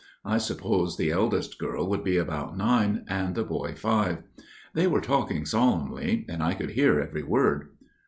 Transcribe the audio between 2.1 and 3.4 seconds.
about nine, and